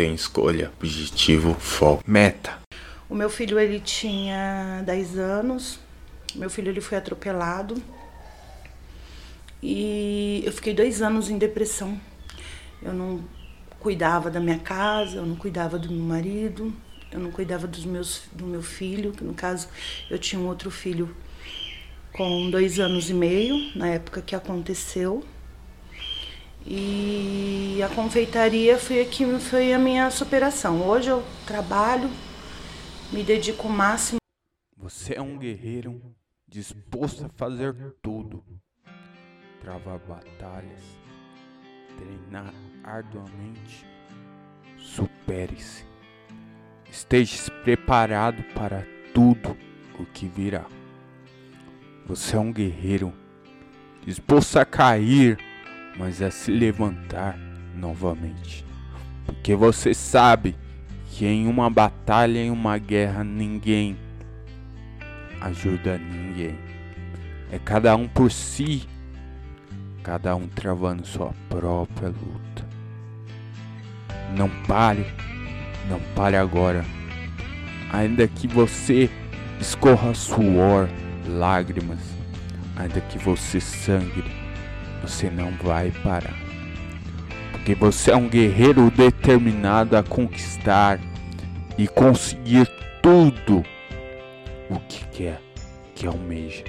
[0.00, 2.58] tem escolha, objetivo, foco, meta.
[3.06, 5.78] O meu filho ele tinha 10 anos.
[6.34, 7.82] Meu filho ele foi atropelado.
[9.62, 12.00] E eu fiquei dois anos em depressão.
[12.82, 13.22] Eu não
[13.78, 16.72] cuidava da minha casa, eu não cuidava do meu marido,
[17.12, 19.68] eu não cuidava dos meus, do meu filho, que no caso
[20.08, 21.14] eu tinha um outro filho
[22.14, 25.22] com dois anos e meio, na época que aconteceu.
[26.72, 30.88] E a confeitaria foi, aqui, foi a minha superação.
[30.88, 32.08] Hoje eu trabalho,
[33.10, 34.18] me dedico o máximo.
[34.76, 36.00] Você é um guerreiro
[36.46, 38.44] disposto a fazer tudo.
[39.60, 40.84] Travar batalhas,
[41.98, 43.84] treinar arduamente.
[44.78, 45.84] Supere-se.
[46.88, 49.56] Esteja preparado para tudo
[49.98, 50.66] o que virá.
[52.06, 53.12] Você é um guerreiro
[54.06, 55.49] disposto a cair
[55.98, 57.38] mas a se levantar
[57.74, 58.64] novamente.
[59.26, 60.56] Porque você sabe
[61.06, 63.96] que em uma batalha, em uma guerra, ninguém
[65.40, 66.58] ajuda ninguém.
[67.50, 68.86] É cada um por si,
[70.02, 72.68] cada um travando sua própria luta.
[74.36, 75.06] Não pare,
[75.88, 76.84] não pare agora.
[77.92, 79.10] Ainda que você
[79.60, 80.88] escorra suor,
[81.26, 81.98] lágrimas,
[82.76, 84.39] ainda que você sangre,
[85.00, 86.36] você não vai parar.
[87.52, 91.00] Porque você é um guerreiro determinado a conquistar
[91.76, 92.66] e conseguir
[93.02, 93.64] tudo
[94.68, 95.40] o que quer,
[95.94, 96.64] que almeja.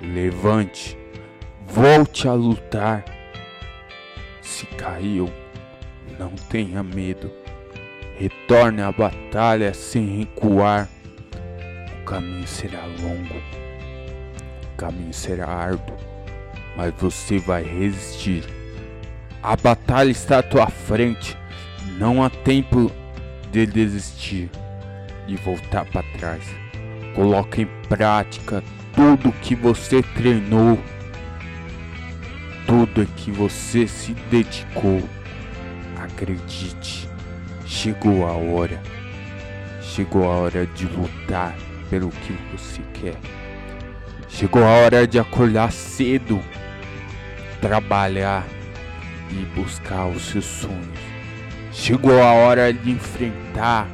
[0.00, 0.96] Levante,
[1.66, 3.04] volte a lutar.
[4.40, 5.30] Se caiu,
[6.18, 7.30] não tenha medo.
[8.18, 10.88] Retorne à batalha sem recuar.
[12.00, 13.36] O caminho será longo,
[14.72, 16.10] o caminho será árduo
[16.76, 18.44] mas você vai resistir.
[19.42, 21.36] A batalha está à tua frente.
[21.98, 22.90] Não há tempo
[23.50, 24.50] de desistir
[25.26, 26.42] e voltar para trás.
[27.14, 28.62] Coloque em prática
[28.94, 30.78] tudo que você treinou,
[32.66, 35.02] tudo que você se dedicou.
[35.96, 37.08] Acredite,
[37.66, 38.80] chegou a hora.
[39.82, 41.54] Chegou a hora de lutar
[41.88, 43.16] pelo que você quer.
[44.28, 46.40] Chegou a hora de acordar cedo
[47.60, 48.46] trabalhar
[49.30, 50.98] e buscar os seus sonhos.
[51.72, 53.88] Chegou a hora de enfrentar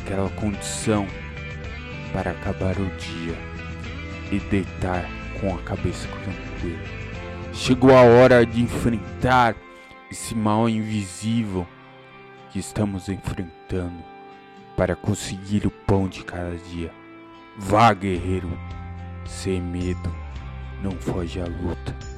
[0.00, 1.06] aquela condição
[2.12, 3.36] para acabar o dia
[4.32, 5.04] e deitar
[5.40, 6.82] com a cabeça tranquila.
[7.52, 9.54] Chegou a hora de enfrentar
[10.10, 11.66] esse mal invisível
[12.50, 14.02] que estamos enfrentando
[14.76, 16.90] para conseguir o pão de cada dia.
[17.58, 18.48] Vá, guerreiro,
[19.26, 20.14] sem medo,
[20.82, 22.17] não foge à luta.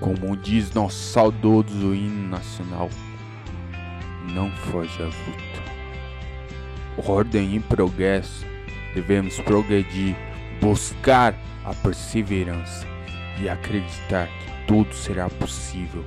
[0.00, 2.88] Como diz nosso saudoso hino nacional,
[4.32, 5.68] não foge à luta.
[6.96, 8.46] Ordem e progresso,
[8.94, 10.14] devemos progredir,
[10.60, 12.86] buscar a perseverança
[13.40, 16.04] e acreditar que tudo será possível.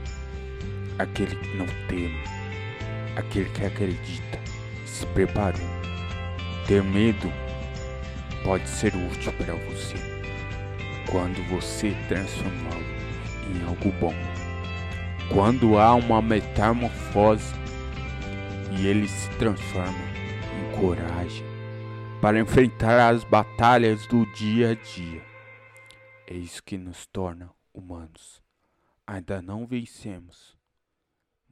[0.97, 2.23] Aquele que não teme,
[3.18, 4.40] aquele que acredita,
[4.85, 5.59] se preparou.
[6.66, 7.31] Ter medo
[8.44, 9.96] pode ser útil para você
[11.09, 13.00] quando você transformá-lo
[13.51, 14.13] em algo bom.
[15.31, 17.53] Quando há uma metamorfose
[18.72, 20.00] e ele se transforma
[20.57, 21.45] em coragem
[22.22, 25.22] para enfrentar as batalhas do dia a dia.
[26.28, 28.41] É isso que nos torna humanos.
[29.06, 30.56] Ainda não vencemos,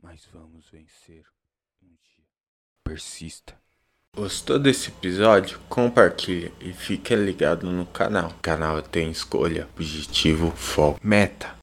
[0.02, 1.26] mas vamos vencer
[1.82, 2.26] um dia.
[2.84, 3.58] Persista.
[4.16, 5.60] Gostou desse episódio?
[5.70, 8.30] Compartilhe e fique ligado no canal.
[8.30, 11.56] O canal tem escolha, objetivo, foco, meta.